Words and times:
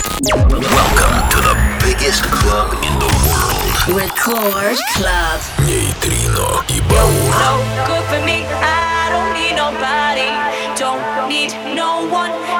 Welcome 0.00 1.28
to 1.28 1.38
the 1.44 1.56
biggest 1.84 2.22
club 2.24 2.72
in 2.82 2.92
the 2.98 3.10
world. 3.28 4.00
Record 4.00 4.78
Club. 4.96 5.40
Neutrino 5.66 6.64
y 6.68 6.80
Baur. 6.88 7.32
So 7.36 7.52
good 7.86 8.04
for 8.08 8.20
me. 8.24 8.44
I 8.48 9.10
don't 9.12 9.32
need 9.36 9.56
nobody. 9.56 10.30
Don't 10.78 11.28
need 11.28 11.52
no 11.76 12.08
one. 12.08 12.59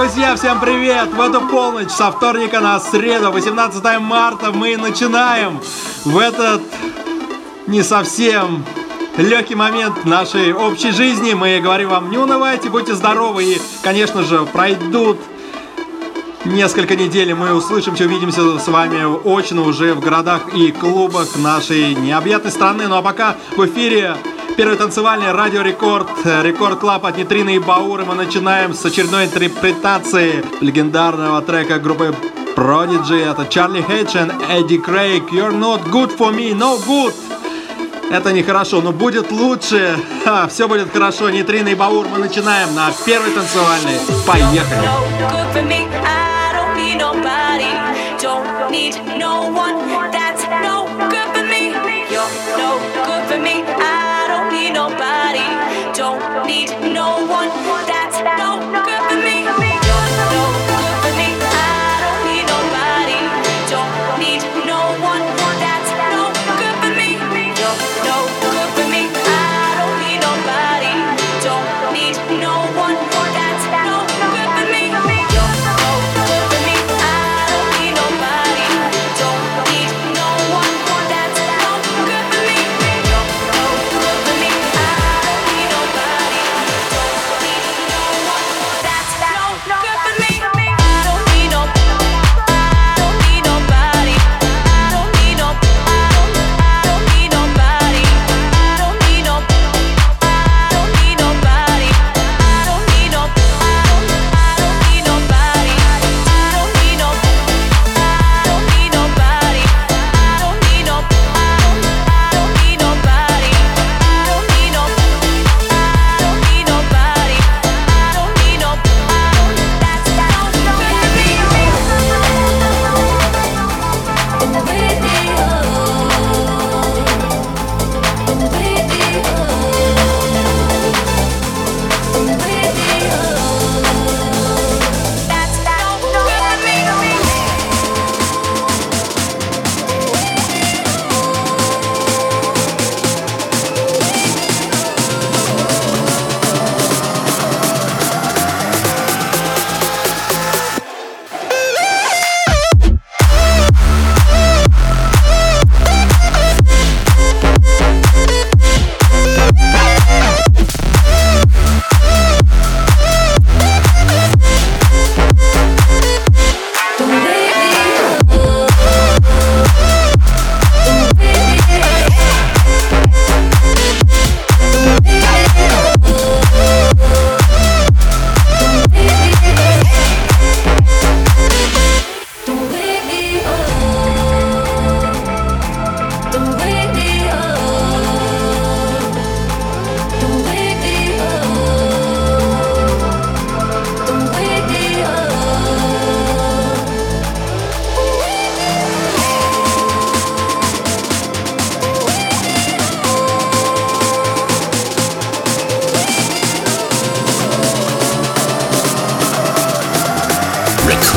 Друзья! 0.00 0.34
Всем 0.34 0.58
привет! 0.60 1.12
В 1.12 1.20
эту 1.20 1.42
полночь 1.42 1.90
со 1.90 2.10
вторника 2.10 2.60
на 2.60 2.80
среду, 2.80 3.30
18 3.30 4.00
марта, 4.00 4.50
мы 4.50 4.78
начинаем 4.78 5.60
в 6.06 6.16
этот 6.16 6.62
не 7.66 7.82
совсем 7.82 8.64
легкий 9.18 9.54
момент 9.54 10.06
нашей 10.06 10.54
общей 10.54 10.92
жизни. 10.92 11.34
Мы 11.34 11.60
говорим 11.60 11.90
вам, 11.90 12.10
не 12.10 12.16
унывайте, 12.16 12.70
будьте 12.70 12.94
здоровы 12.94 13.44
и, 13.44 13.60
конечно 13.82 14.22
же, 14.22 14.46
пройдут 14.46 15.18
несколько 16.46 16.96
недель, 16.96 17.28
и 17.28 17.34
мы 17.34 17.52
услышимся, 17.52 18.04
увидимся 18.04 18.58
с 18.58 18.68
вами 18.68 19.04
очно 19.28 19.64
уже 19.64 19.92
в 19.92 20.00
городах 20.00 20.54
и 20.54 20.72
клубах 20.72 21.36
нашей 21.36 21.94
необъятной 21.94 22.52
страны. 22.52 22.88
Ну 22.88 22.96
а 22.96 23.02
пока 23.02 23.36
в 23.54 23.66
эфире 23.66 24.16
первый 24.56 24.76
танцевальный 24.76 25.32
радио 25.32 25.62
Рекорд, 25.62 26.08
э, 26.24 26.42
Рекорд 26.42 26.78
Клаб 26.80 27.04
от 27.06 27.16
Нитрины 27.16 27.56
и 27.56 27.58
Бауры. 27.58 28.04
Мы 28.04 28.14
начинаем 28.14 28.74
с 28.74 28.84
очередной 28.84 29.24
интерпретации 29.24 30.44
легендарного 30.60 31.42
трека 31.42 31.78
группы 31.78 32.14
Prodigy. 32.56 33.30
Это 33.30 33.46
Чарли 33.46 33.80
и 33.80 34.52
Эдди 34.52 34.78
Крейг. 34.78 35.32
You're 35.32 35.52
not 35.52 35.84
good 35.90 36.16
for 36.16 36.32
me, 36.32 36.54
no 36.54 36.78
good. 36.86 37.14
Это 38.10 38.32
нехорошо, 38.32 38.80
но 38.80 38.92
будет 38.92 39.30
лучше. 39.30 39.96
Ха, 40.24 40.48
все 40.48 40.66
будет 40.66 40.92
хорошо. 40.92 41.30
Нитрина 41.30 41.68
и 41.68 41.74
Баур. 41.74 42.08
Мы 42.08 42.18
начинаем 42.18 42.74
на 42.74 42.90
первый 43.04 43.30
танцевальный. 43.30 43.98
Поехали. 44.26 44.88
Don't. 48.20 48.40
Don't 49.20 49.99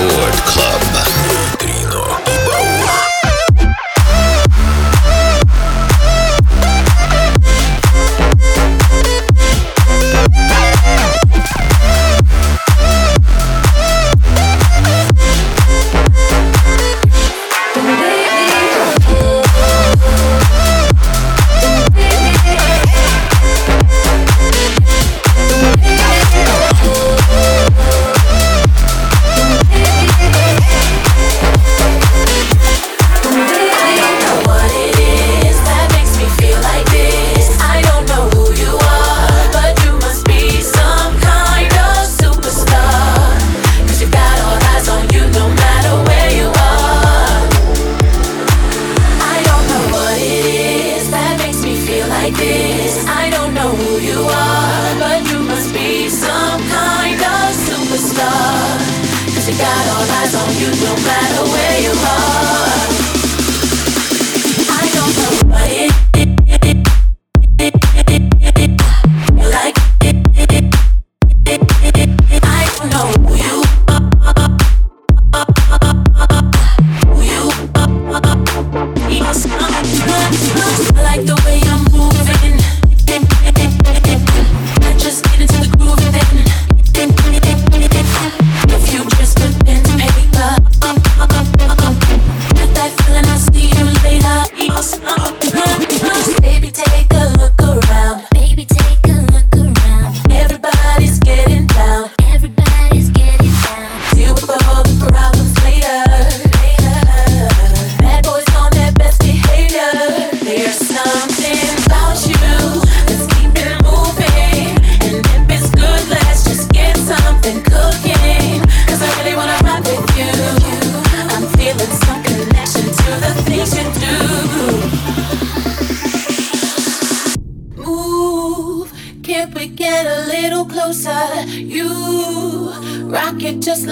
Record 0.03 0.35
Club. 0.45 0.72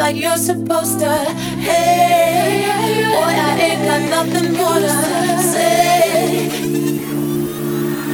like 0.01 0.15
you're 0.15 0.43
supposed 0.51 0.99
to. 0.99 1.13
Hey, 1.61 2.65
boy, 3.13 3.33
I 3.47 3.51
ain't 3.67 3.81
got 3.85 4.01
nothing 4.15 4.53
more 4.57 4.79
to 4.85 4.93
say. 5.53 6.49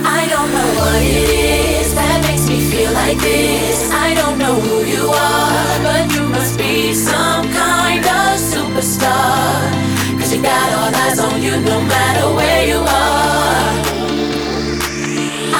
I 0.03 0.21
don't 0.33 0.49
know 0.55 0.69
what 0.79 1.01
it 1.01 1.29
is 1.79 1.95
that 1.95 2.17
makes 2.27 2.45
me 2.51 2.59
feel 2.71 2.91
like 2.91 3.17
this. 3.19 3.89
I 3.89 4.13
don't 4.19 4.37
know 4.37 4.55
who 4.65 4.77
you 4.83 5.05
are, 5.07 5.75
but 5.87 6.03
you 6.13 6.27
must 6.27 6.57
be 6.57 6.93
some 6.93 7.45
kind 7.53 8.03
of 8.03 8.35
superstar. 8.51 9.55
Cause 10.19 10.33
you 10.33 10.41
got 10.41 10.67
all 10.77 10.91
eyes 11.03 11.19
on 11.19 11.41
you 11.41 11.55
no 11.71 11.79
matter 11.93 12.25
where 12.35 12.63
you 12.67 12.81
are. 12.83 13.67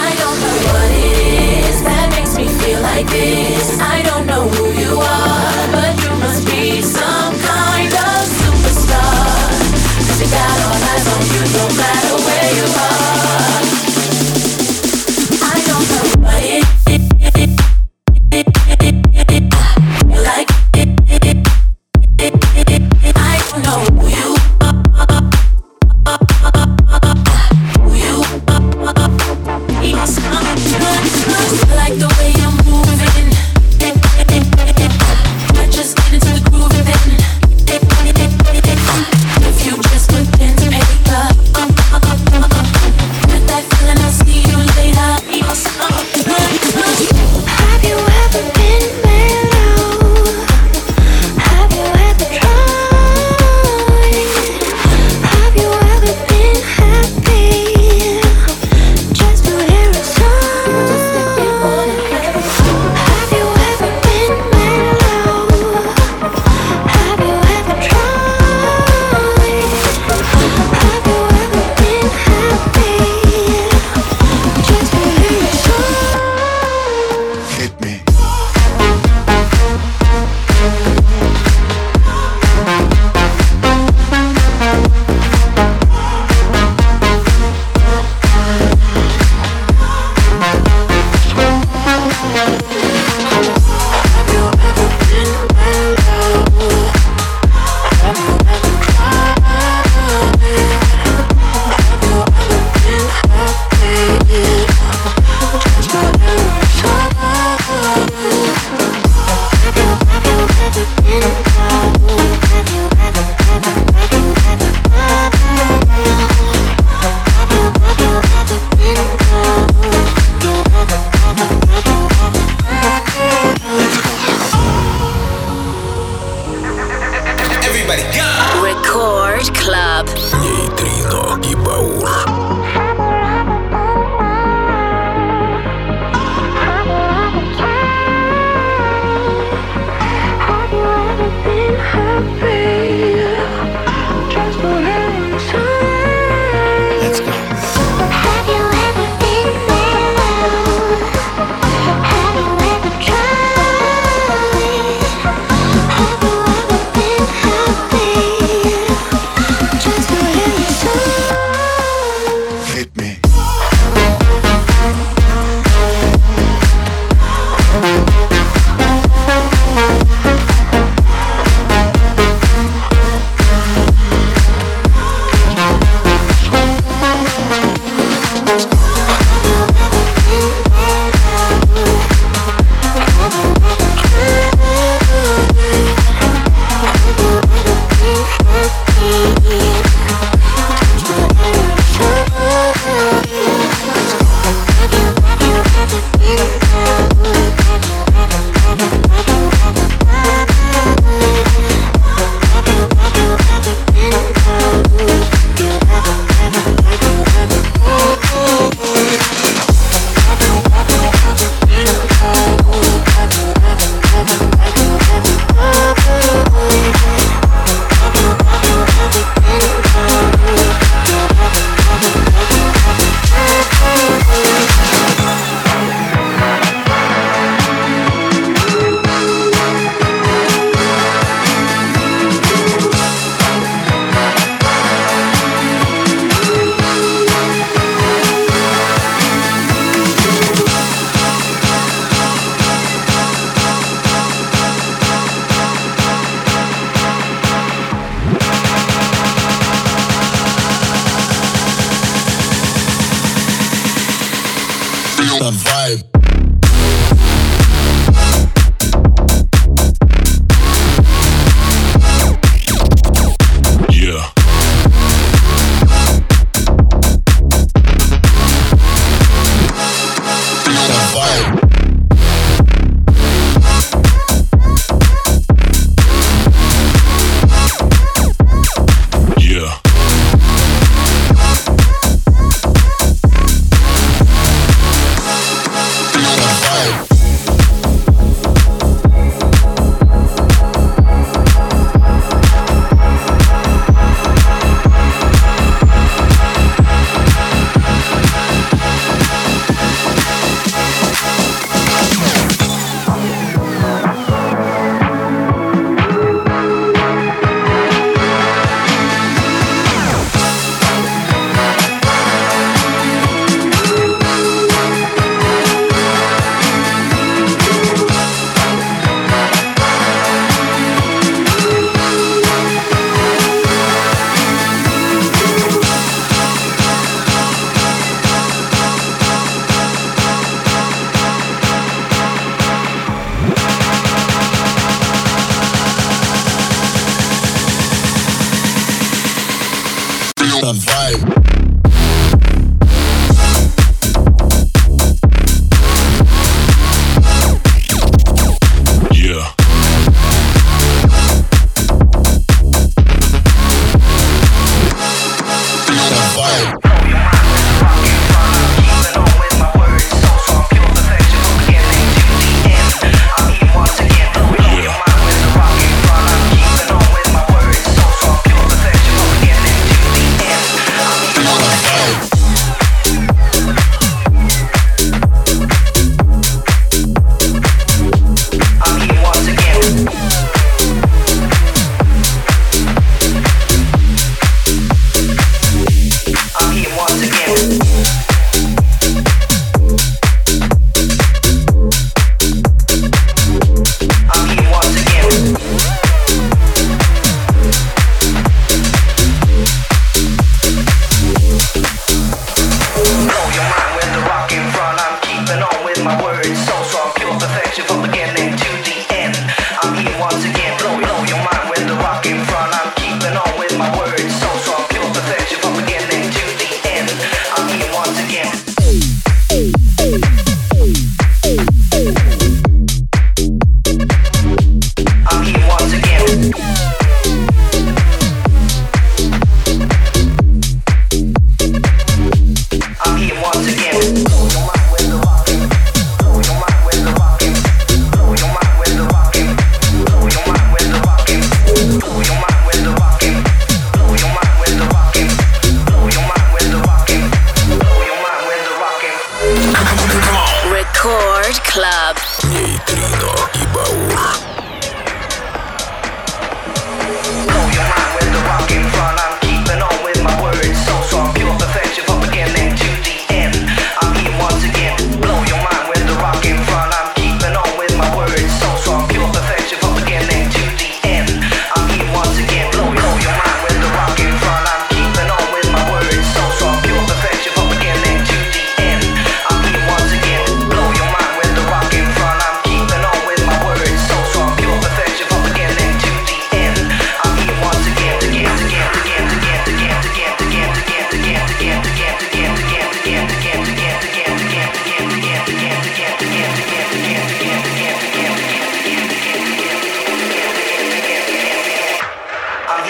I 0.06 0.10
don't 0.22 0.38
know 0.44 0.58
what 0.68 0.90
it 0.92 1.72
is 1.72 1.78
that 1.88 2.08
makes 2.16 2.36
me 2.36 2.48
feel 2.60 2.82
like 2.82 3.08
this. 3.08 3.80
I 3.80 4.02
don't 4.04 4.26
know 4.28 4.44
who 4.56 4.66
you 4.84 4.94
are, 5.00 5.68
but 5.72 5.87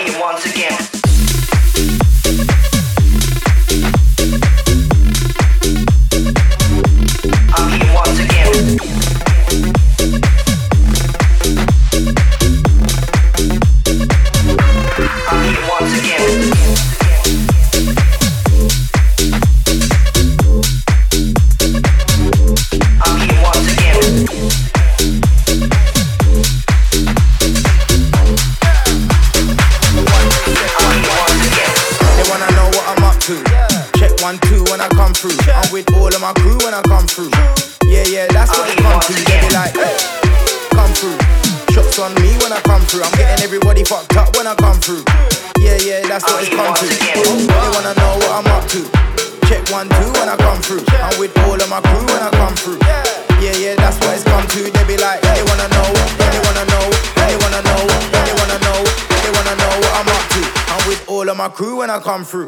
Once 0.06 0.46
again. 0.46 0.97
Crew 61.50 61.78
when 61.78 61.90
I 61.90 62.00
come 62.00 62.24
through. 62.24 62.48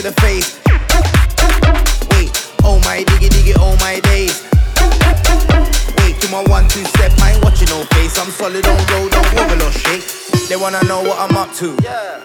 To 0.00 0.08
the 0.08 0.20
face. 0.20 0.58
Wait, 2.12 2.30
oh 2.64 2.80
my 2.84 3.04
diggy 3.04 3.28
diggy, 3.28 3.54
oh 3.58 3.76
my 3.80 4.00
days. 4.00 4.44
Wait, 5.98 6.18
do 6.20 6.28
my 6.28 6.42
one 6.48 6.68
two 6.68 6.84
step, 6.84 7.12
I 7.20 7.32
ain't 7.32 7.44
watching 7.44 7.68
no 7.68 7.84
face. 7.92 8.18
I'm 8.18 8.30
solid 8.30 8.64
on 8.66 8.76
road, 8.92 9.10
don't 9.12 9.34
wobble 9.34 9.62
or 9.62 9.72
shake. 9.72 10.04
They 10.48 10.56
wanna 10.56 10.82
know 10.84 11.02
what 11.02 11.18
I'm 11.18 11.36
up 11.36 11.52
to. 11.56 11.76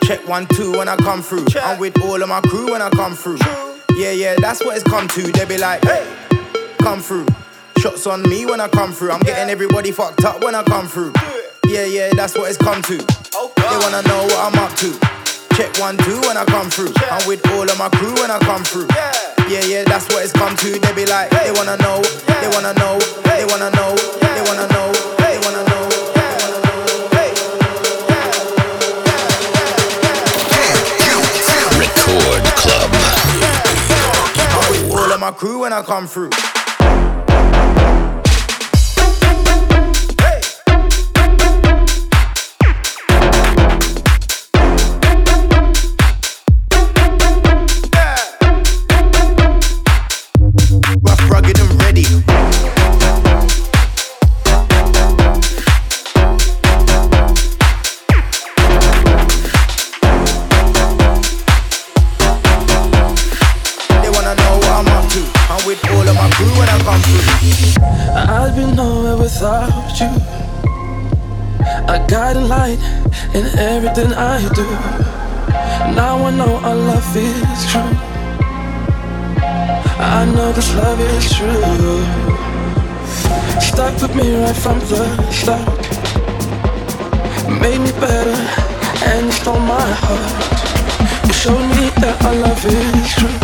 Check 0.05 0.27
one 0.27 0.45
two 0.47 0.71
when 0.71 0.88
I 0.88 0.95
come 0.95 1.21
through. 1.21 1.47
I'm 1.61 1.79
with 1.79 1.99
all 2.01 2.21
of 2.21 2.29
my 2.29 2.41
crew 2.41 2.71
when 2.71 2.81
I 2.81 2.89
come 2.91 3.13
through. 3.13 3.39
Yeah, 3.95 4.11
yeah, 4.11 4.35
that's 4.39 4.63
what 4.63 4.75
it's 4.75 4.83
come 4.83 5.07
to. 5.09 5.21
They 5.23 5.45
be 5.45 5.57
like, 5.57 5.83
hey, 5.83 6.05
come 6.79 7.01
through. 7.01 7.25
Shots 7.79 8.07
on 8.07 8.21
me 8.23 8.45
when 8.45 8.61
I 8.61 8.67
come 8.69 8.93
through. 8.93 9.11
I'm 9.11 9.21
getting 9.21 9.49
everybody 9.49 9.91
fucked 9.91 10.23
up 10.23 10.43
when 10.43 10.55
I 10.55 10.63
come 10.63 10.88
through. 10.88 11.13
Yeah, 11.67 11.85
yeah, 11.85 12.09
that's 12.13 12.38
what 12.38 12.49
it's 12.49 12.57
come 12.57 12.81
to. 12.83 12.97
They 12.97 13.77
wanna 13.83 14.01
know 14.03 14.23
what 14.23 14.39
I'm 14.39 14.59
up 14.59 14.75
to. 14.77 15.24
Check 15.55 15.79
one, 15.79 15.95
two 15.99 16.19
when 16.27 16.35
I 16.35 16.43
come 16.43 16.69
through. 16.69 16.91
I'm 17.09 17.25
with 17.27 17.39
all 17.51 17.63
of 17.63 17.77
my 17.77 17.87
crew 17.87 18.13
when 18.15 18.29
I 18.29 18.39
come 18.39 18.65
through. 18.65 18.87
Yeah, 19.47 19.63
yeah, 19.63 19.83
that's 19.85 20.05
what 20.09 20.21
it's 20.21 20.33
come 20.33 20.53
to. 20.57 20.79
They 20.79 20.93
be 20.93 21.05
like, 21.05 21.29
they 21.29 21.49
wanna 21.55 21.77
know, 21.77 22.01
they 22.27 22.49
wanna 22.51 22.73
know, 22.73 22.99
they 23.23 23.45
wanna 23.47 23.71
know, 23.71 23.95
they 23.95 24.43
wanna 24.43 24.67
know, 24.67 24.91
they 25.15 25.39
wanna 25.39 25.63
know. 25.63 25.87
they 26.11 26.27
wanna 26.35 26.51
know. 26.51 27.15
Record 31.79 32.43
Club. 32.59 32.91
I'm 34.51 34.71
with 34.71 34.91
all 34.91 35.13
of 35.13 35.19
my 35.21 35.31
crew 35.31 35.59
when 35.59 35.71
I 35.71 35.81
come 35.83 36.05
through. 36.05 36.31
Nowhere 68.75 69.17
without 69.17 69.99
you. 69.99 70.11
A 71.88 72.05
guiding 72.07 72.47
light 72.47 72.79
in 73.33 73.45
everything 73.57 74.11
I 74.13 74.39
do. 74.53 74.67
Now 75.95 76.17
I 76.25 76.31
know 76.31 76.55
our 76.57 76.75
love 76.75 77.15
is 77.15 77.59
true. 77.71 77.95
I 80.17 80.25
know 80.35 80.51
this 80.51 80.73
love 80.75 80.99
is 80.99 81.25
true. 81.35 82.03
Stuck 83.61 84.01
with 84.01 84.15
me 84.15 84.35
right 84.43 84.55
from 84.55 84.79
the 84.91 85.31
start. 85.31 85.67
Made 87.61 87.79
me 87.79 87.91
better 88.03 88.38
and 89.11 89.31
stole 89.33 89.59
my 89.59 89.89
heart. 90.03 91.27
You 91.27 91.33
showed 91.33 91.67
me 91.75 91.89
that 92.01 92.17
our 92.25 92.35
love 92.35 92.65
is 92.65 93.07
true. 93.15 93.39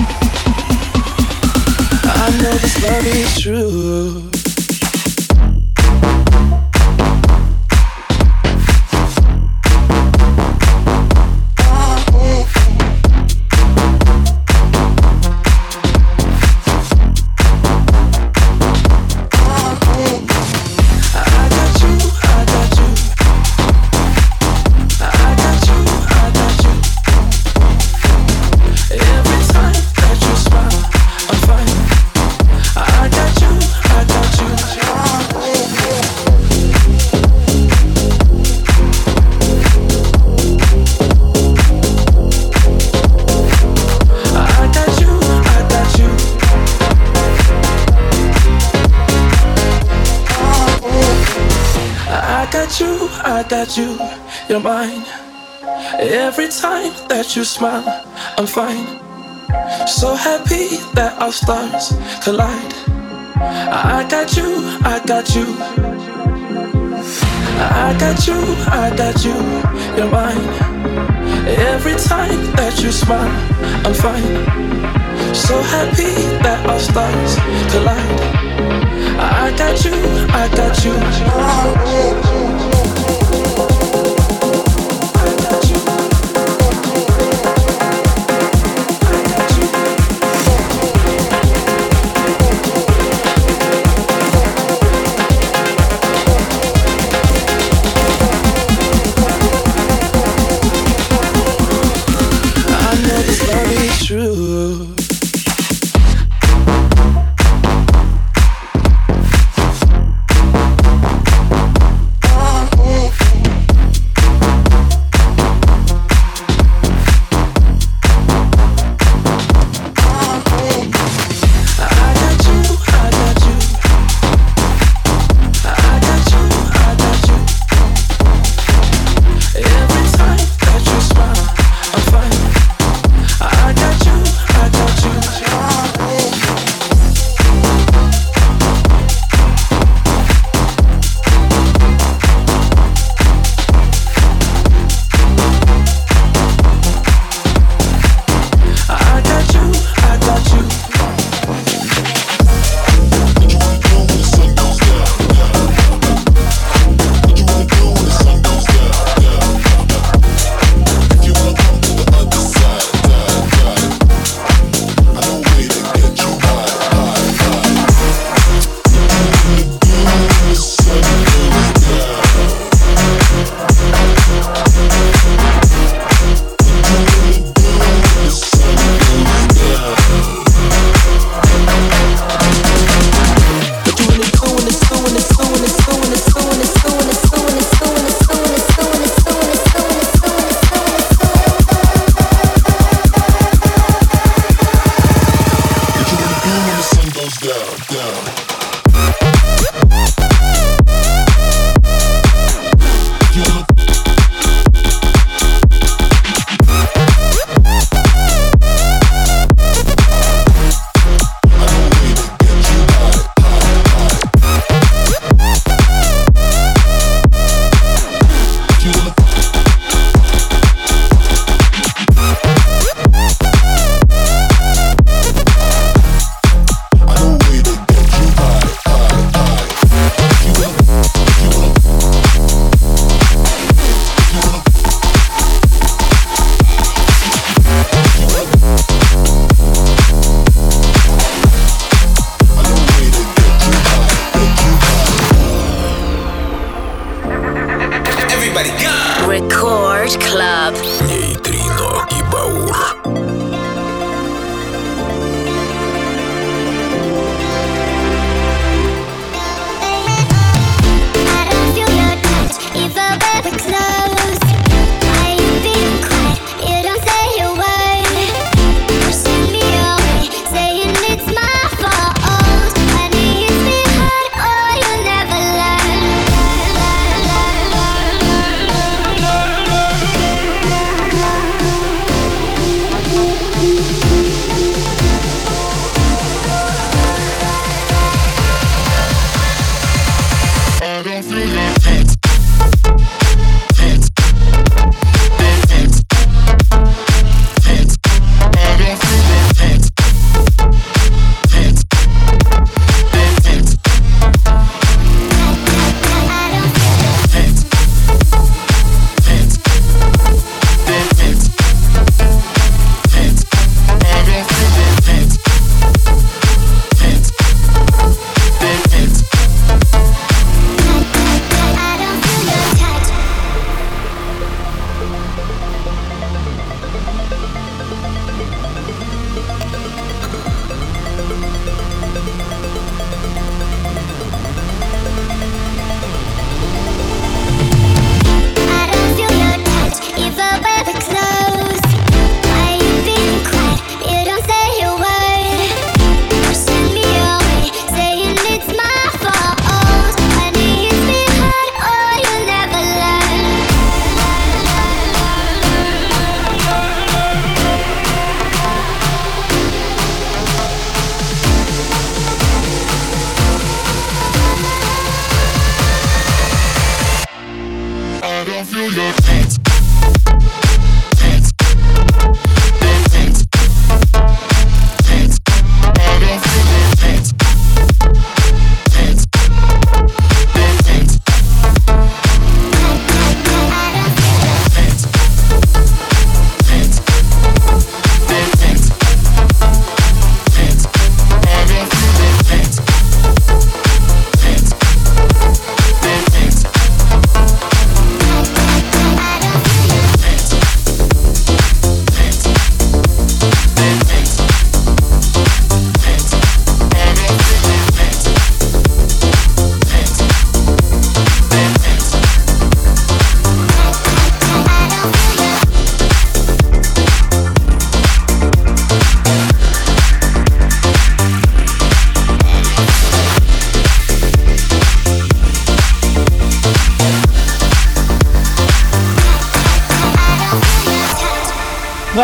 I 2.03 2.27
know 2.41 2.55
this 2.63 2.83
love 2.83 3.05
is 3.05 3.41
true. 3.41 4.40
Every 54.63 56.47
time 56.47 56.93
that 57.09 57.35
you 57.35 57.43
smile, 57.43 58.05
I'm 58.37 58.45
fine. 58.45 58.85
So 59.87 60.13
happy 60.13 60.77
that 60.93 61.17
our 61.19 61.31
stars 61.31 61.93
collide. 62.23 62.73
I 63.41 64.05
got 64.07 64.37
you, 64.37 64.61
I 64.83 65.01
got 65.05 65.33
you. 65.33 65.45
I 67.57 67.95
got 67.99 68.27
you, 68.27 68.37
I 68.69 68.93
got 68.95 69.25
you, 69.25 69.33
you're 69.97 70.11
mine. 70.11 70.45
Every 71.47 71.95
time 71.95 72.39
that 72.55 72.79
you 72.83 72.91
smile, 72.91 73.33
I'm 73.83 73.95
fine. 73.95 75.33
So 75.33 75.59
happy 75.73 76.13
that 76.43 76.65
our 76.69 76.79
stars 76.79 77.35
collide. 77.71 78.21
I 79.19 79.53
got 79.57 79.83
you, 79.83 79.93
I 80.29 80.47
got 80.55 80.85
you. 80.85 82.40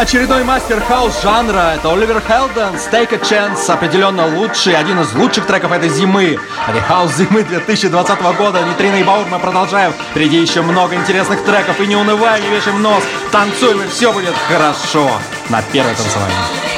Очередной 0.01 0.43
мастер 0.43 0.79
хаус 0.81 1.21
жанра 1.23 1.73
это 1.75 1.91
Оливер 1.91 2.21
Хелденс 2.21 2.87
Take 2.91 3.13
a 3.13 3.17
Chance 3.17 3.69
определенно 3.71 4.27
лучший, 4.27 4.75
один 4.75 4.99
из 4.99 5.13
лучших 5.13 5.45
треков 5.45 5.71
этой 5.71 5.89
зимы. 5.89 6.37
Это 6.67 6.81
хаус 6.81 7.15
зимы 7.15 7.43
2020 7.43 8.21
года. 8.37 8.61
Нитрина 8.63 8.95
и 8.95 9.03
Баур 9.03 9.25
мы 9.27 9.39
продолжаем. 9.39 9.93
Впереди 10.11 10.37
еще 10.37 10.61
много 10.61 10.95
интересных 10.95 11.43
треков. 11.43 11.79
И 11.79 11.87
не 11.87 11.95
унываем, 11.95 12.43
не 12.43 12.49
вешаем 12.49 12.81
нос. 12.81 13.03
Танцуем, 13.31 13.81
и 13.81 13.87
все 13.87 14.13
будет 14.13 14.35
хорошо. 14.47 15.09
На 15.49 15.61
первое 15.61 15.95
танцевание. 15.95 16.76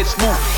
Gets 0.00 0.14
smooth. 0.14 0.49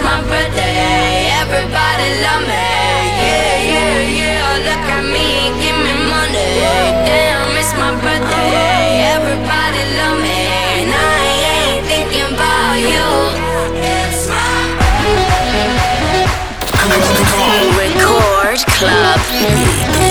My 0.00 0.20
birthday. 0.28 1.28
Everybody 1.42 2.08
love 2.24 2.42
me. 2.48 2.64
Yeah, 3.20 3.70
yeah, 3.72 4.18
yeah. 4.20 4.64
Look 4.66 4.86
at 4.96 5.04
me, 5.04 5.52
give 5.60 5.76
me 5.76 5.92
money. 6.08 6.52
Damn, 7.08 7.52
it's 7.60 7.72
my 7.76 7.92
birthday. 8.00 9.12
Everybody 9.16 9.82
love 10.00 10.18
me. 10.24 10.40
And 10.78 10.90
I 10.92 11.20
ain't 11.52 11.84
thinking 11.90 12.28
about 12.32 12.76
you. 12.80 13.08
It's 13.80 14.28
my 14.28 14.72
Record 17.76 18.60
Club. 18.76 20.01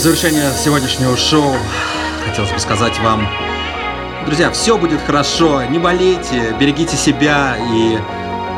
Завершение 0.00 0.50
сегодняшнего 0.52 1.14
шоу 1.14 1.54
хотелось 2.26 2.50
бы 2.50 2.58
сказать 2.58 2.98
вам, 3.00 3.28
друзья, 4.24 4.50
все 4.50 4.78
будет 4.78 5.00
хорошо, 5.02 5.62
не 5.64 5.78
болейте, 5.78 6.54
берегите 6.58 6.96
себя 6.96 7.56
и 7.70 7.98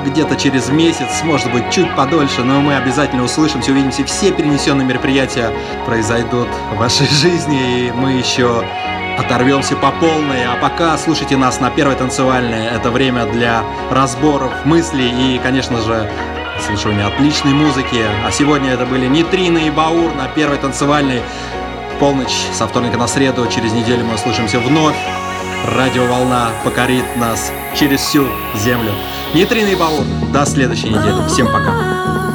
где-то 0.06 0.36
через 0.36 0.68
месяц, 0.68 1.22
может 1.24 1.50
быть, 1.52 1.68
чуть 1.70 1.94
подольше, 1.96 2.42
но 2.42 2.60
мы 2.60 2.76
обязательно 2.76 3.24
услышимся, 3.24 3.72
увидимся. 3.72 4.04
Все 4.04 4.30
перенесенные 4.30 4.86
мероприятия 4.86 5.52
произойдут 5.84 6.48
в 6.74 6.78
вашей 6.78 7.06
жизни, 7.08 7.88
и 7.88 7.90
мы 7.92 8.12
еще 8.12 8.64
оторвемся 9.18 9.74
по 9.76 9.90
полной. 9.90 10.44
А 10.44 10.56
пока 10.60 10.96
слушайте 10.96 11.36
нас 11.36 11.60
на 11.60 11.70
первой 11.70 11.96
танцевальной. 11.96 12.66
Это 12.66 12.90
время 12.90 13.26
для 13.26 13.64
разборов, 13.90 14.52
мыслей 14.64 15.10
и, 15.10 15.38
конечно 15.38 15.80
же, 15.80 16.08
слушания 16.62 17.06
отличной 17.06 17.52
музыки. 17.52 18.02
А 18.24 18.30
сегодня 18.30 18.70
это 18.70 18.86
были 18.86 19.06
Нитрина 19.06 19.58
и 19.58 19.70
Баур 19.70 20.14
на 20.14 20.28
первой 20.28 20.58
танцевальной. 20.58 21.22
Полночь 21.98 22.46
со 22.52 22.66
вторника 22.66 22.96
на 22.96 23.06
среду. 23.06 23.46
Через 23.48 23.72
неделю 23.72 24.04
мы 24.04 24.14
услышимся 24.14 24.60
вновь. 24.60 24.96
Радиоволна 25.76 26.50
покорит 26.64 27.04
нас 27.16 27.52
через 27.78 28.00
всю 28.00 28.26
землю. 28.56 28.92
Нитрина 29.34 29.68
и 29.68 29.76
Баур. 29.76 30.04
До 30.32 30.46
следующей 30.46 30.88
недели. 30.88 31.26
Всем 31.28 31.46
пока. 31.46 32.31